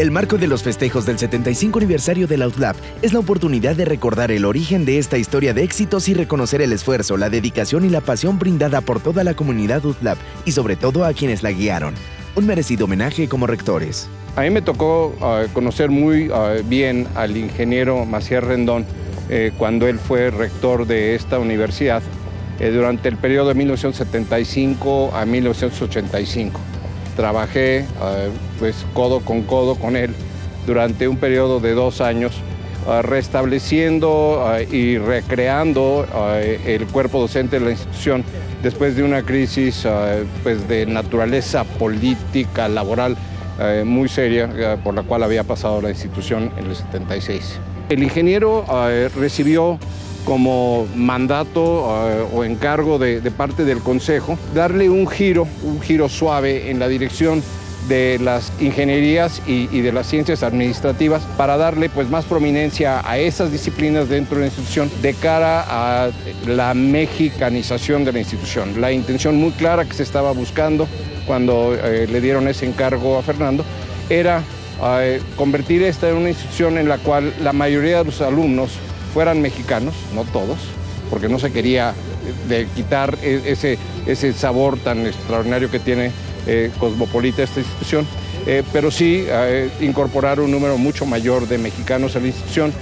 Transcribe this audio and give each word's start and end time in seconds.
El 0.00 0.10
marco 0.10 0.38
de 0.38 0.46
los 0.46 0.62
festejos 0.62 1.04
del 1.04 1.18
75 1.18 1.78
aniversario 1.78 2.26
del 2.26 2.40
Outlab 2.40 2.74
es 3.02 3.12
la 3.12 3.18
oportunidad 3.18 3.76
de 3.76 3.84
recordar 3.84 4.32
el 4.32 4.46
origen 4.46 4.86
de 4.86 4.96
esta 4.96 5.18
historia 5.18 5.52
de 5.52 5.62
éxitos 5.62 6.08
y 6.08 6.14
reconocer 6.14 6.62
el 6.62 6.72
esfuerzo, 6.72 7.18
la 7.18 7.28
dedicación 7.28 7.84
y 7.84 7.90
la 7.90 8.00
pasión 8.00 8.38
brindada 8.38 8.80
por 8.80 9.00
toda 9.00 9.24
la 9.24 9.34
comunidad 9.34 9.84
Outlab 9.84 10.16
y 10.46 10.52
sobre 10.52 10.76
todo 10.76 11.04
a 11.04 11.12
quienes 11.12 11.42
la 11.42 11.52
guiaron. 11.52 11.92
Un 12.34 12.46
merecido 12.46 12.86
homenaje 12.86 13.28
como 13.28 13.46
rectores. 13.46 14.08
A 14.36 14.40
mí 14.40 14.48
me 14.48 14.62
tocó 14.62 15.08
uh, 15.20 15.52
conocer 15.52 15.90
muy 15.90 16.30
uh, 16.30 16.64
bien 16.64 17.06
al 17.14 17.36
ingeniero 17.36 18.06
Maciel 18.06 18.40
Rendón 18.40 18.86
eh, 19.28 19.52
cuando 19.58 19.86
él 19.86 19.98
fue 19.98 20.30
rector 20.30 20.86
de 20.86 21.14
esta 21.14 21.38
universidad 21.38 22.02
eh, 22.58 22.70
durante 22.70 23.10
el 23.10 23.18
periodo 23.18 23.48
de 23.48 23.54
1975 23.54 25.14
a 25.14 25.26
1985 25.26 26.58
trabajé 27.20 27.80
eh, 27.80 27.84
pues 28.58 28.86
codo 28.94 29.20
con 29.20 29.42
codo 29.42 29.74
con 29.74 29.94
él 29.94 30.14
durante 30.66 31.06
un 31.06 31.18
periodo 31.18 31.60
de 31.60 31.74
dos 31.74 32.00
años, 32.00 32.32
eh, 32.88 33.02
restableciendo 33.02 34.50
eh, 34.56 34.66
y 34.72 34.96
recreando 34.96 36.06
el 36.64 36.86
cuerpo 36.86 37.20
docente 37.20 37.58
de 37.58 37.66
la 37.66 37.72
institución 37.72 38.24
después 38.62 38.96
de 38.96 39.02
una 39.02 39.22
crisis 39.22 39.86
pues 40.42 40.66
de 40.66 40.86
naturaleza 40.86 41.64
política, 41.64 42.68
laboral 42.68 43.18
muy 43.84 44.08
seria 44.08 44.78
por 44.82 44.94
la 44.94 45.02
cual 45.02 45.22
había 45.22 45.44
pasado 45.44 45.82
la 45.82 45.90
institución 45.90 46.50
en 46.56 46.66
el 46.68 46.76
76. 46.76 47.58
El 47.90 48.02
ingeniero 48.02 48.64
recibió 49.14 49.78
como 50.24 50.86
mandato 50.94 52.08
eh, 52.08 52.26
o 52.32 52.44
encargo 52.44 52.98
de, 52.98 53.20
parte 53.30 53.64
del 53.64 53.80
Consejo, 53.80 54.38
darle 54.54 54.90
un 54.90 55.06
giro, 55.08 55.46
un 55.62 55.80
giro 55.80 56.08
suave 56.08 56.70
en 56.70 56.78
la 56.78 56.88
dirección 56.88 57.42
de 57.88 58.18
las 58.20 58.52
ingenierías 58.60 59.42
y, 59.46 59.66
de 59.80 59.90
las 59.90 60.06
ciencias 60.06 60.42
administrativas 60.42 61.22
para 61.36 61.56
darle 61.56 61.88
pues 61.88 62.08
más 62.08 62.24
prominencia 62.24 63.00
a 63.08 63.18
esas 63.18 63.50
disciplinas 63.50 64.08
dentro 64.08 64.36
de 64.36 64.42
la 64.42 64.46
institución 64.46 64.90
de 65.02 65.14
cara 65.14 65.64
a 65.66 66.10
la 66.46 66.74
mexicanización 66.74 68.04
de 68.04 68.12
la 68.12 68.18
institución. 68.20 68.80
La 68.80 68.92
intención 68.92 69.36
muy 69.36 69.50
clara 69.52 69.84
que 69.84 69.94
se 69.94 70.02
estaba 70.02 70.32
buscando 70.32 70.86
cuando 71.26 71.74
eh, 71.74 72.06
le 72.06 72.20
dieron 72.20 72.48
ese 72.48 72.66
encargo 72.66 73.18
a 73.18 73.22
Fernando 73.22 73.64
era 74.08 74.42
eh, 74.82 75.20
convertir 75.36 75.82
esta 75.82 76.08
en 76.08 76.16
una 76.16 76.28
institución 76.28 76.78
en 76.78 76.88
la 76.88 76.98
cual 76.98 77.34
la 77.42 77.52
mayoría 77.52 77.98
de 77.98 78.04
los 78.04 78.20
alumnos 78.20 78.78
fueran 79.12 79.42
mexicanos, 79.42 79.94
no 80.14 80.24
todos, 80.24 80.58
porque 81.10 81.28
no 81.28 81.38
se 81.38 81.52
quería 81.52 81.94
de 82.48 82.66
quitar 82.66 83.18
e, 83.22 83.42
ese, 83.46 83.78
ese 84.06 84.32
sabor 84.32 84.78
tan 84.78 85.06
extraordinario 85.06 85.70
que 85.70 85.78
tiene 85.78 86.12
eh, 86.46 86.70
Cosmopolita 86.78 87.42
esta 87.42 87.60
institución, 87.60 88.06
eh, 88.46 88.62
pero 88.72 88.90
sí 88.90 89.24
eh, 89.28 89.70
incorporar 89.80 90.40
un 90.40 90.50
número 90.50 90.78
mucho 90.78 91.04
mayor 91.04 91.46
de 91.46 91.58
mexicanos 91.58 92.16
a 92.16 92.20
la 92.20 92.28
institución 92.28 92.72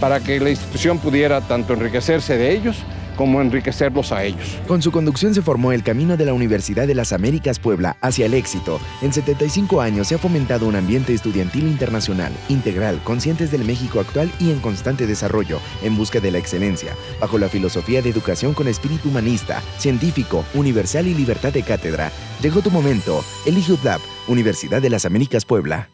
para 0.00 0.18
que 0.18 0.40
la 0.40 0.50
institución 0.50 0.98
pudiera 0.98 1.42
tanto 1.42 1.74
enriquecerse 1.74 2.36
de 2.36 2.50
ellos 2.50 2.78
como 3.20 3.42
enriquecerlos 3.42 4.12
a 4.12 4.24
ellos. 4.24 4.58
Con 4.66 4.80
su 4.80 4.90
conducción 4.90 5.34
se 5.34 5.42
formó 5.42 5.72
el 5.72 5.82
camino 5.82 6.16
de 6.16 6.24
la 6.24 6.32
Universidad 6.32 6.86
de 6.86 6.94
las 6.94 7.12
Américas 7.12 7.58
Puebla 7.58 7.98
hacia 8.00 8.24
el 8.24 8.32
éxito. 8.32 8.80
En 9.02 9.12
75 9.12 9.82
años 9.82 10.08
se 10.08 10.14
ha 10.14 10.18
fomentado 10.18 10.66
un 10.66 10.74
ambiente 10.74 11.12
estudiantil 11.12 11.66
internacional, 11.66 12.32
integral, 12.48 12.98
conscientes 13.04 13.50
del 13.50 13.66
México 13.66 14.00
actual 14.00 14.32
y 14.40 14.50
en 14.50 14.60
constante 14.60 15.06
desarrollo, 15.06 15.60
en 15.82 15.98
busca 15.98 16.18
de 16.18 16.30
la 16.30 16.38
excelencia, 16.38 16.94
bajo 17.20 17.36
la 17.36 17.50
filosofía 17.50 18.00
de 18.00 18.08
educación 18.08 18.54
con 18.54 18.68
espíritu 18.68 19.10
humanista, 19.10 19.60
científico, 19.76 20.46
universal 20.54 21.06
y 21.06 21.12
libertad 21.12 21.52
de 21.52 21.62
cátedra. 21.62 22.10
Llegó 22.40 22.62
tu 22.62 22.70
momento. 22.70 23.22
Elige 23.44 23.74
UTLAB, 23.74 24.00
Universidad 24.28 24.80
de 24.80 24.88
las 24.88 25.04
Américas 25.04 25.44
Puebla. 25.44 25.90